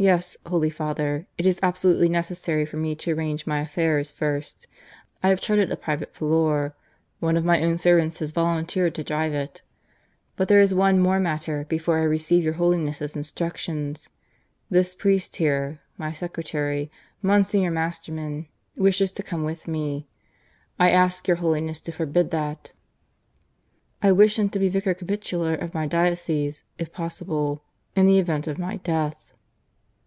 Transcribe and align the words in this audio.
"Yes, 0.00 0.36
Holy 0.46 0.70
Father, 0.70 1.26
it 1.38 1.44
is 1.44 1.58
absolutely 1.60 2.08
necessary 2.08 2.64
for 2.64 2.76
me 2.76 2.94
to 2.94 3.10
arrange 3.10 3.48
my 3.48 3.60
affairs 3.60 4.12
first. 4.12 4.68
I 5.24 5.28
have 5.28 5.40
chartered 5.40 5.72
a 5.72 5.76
private 5.76 6.14
volor. 6.14 6.74
One 7.18 7.36
of 7.36 7.44
my 7.44 7.60
own 7.64 7.78
servants 7.78 8.20
has 8.20 8.30
volunteered 8.30 8.94
to 8.94 9.02
drive 9.02 9.34
it. 9.34 9.62
But 10.36 10.46
there 10.46 10.60
is 10.60 10.72
one 10.72 11.00
more 11.00 11.18
matter 11.18 11.66
before 11.68 11.96
I 11.98 12.04
receive 12.04 12.44
your 12.44 12.52
Holiness' 12.52 13.16
instructions. 13.16 14.08
This 14.70 14.94
priest 14.94 15.34
here, 15.34 15.80
my 15.96 16.12
secretary, 16.12 16.92
Monsignor 17.20 17.72
Masterman, 17.72 18.46
wishes 18.76 19.10
to 19.14 19.24
come 19.24 19.42
with 19.42 19.66
me. 19.66 20.06
I 20.78 20.90
ask 20.92 21.26
your 21.26 21.38
Holiness 21.38 21.80
to 21.80 21.90
forbid 21.90 22.30
that. 22.30 22.70
I 24.00 24.12
wish 24.12 24.38
him 24.38 24.48
to 24.50 24.60
be 24.60 24.68
Vicar 24.68 24.94
Capitular 24.94 25.54
of 25.56 25.74
my 25.74 25.88
diocese, 25.88 26.62
if 26.78 26.92
possible, 26.92 27.64
in 27.96 28.06
the 28.06 28.20
event 28.20 28.46
of 28.46 28.60
my 28.60 28.76
death." 28.76 29.16